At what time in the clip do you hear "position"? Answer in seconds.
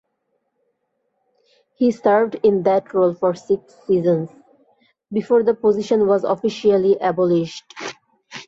5.53-6.07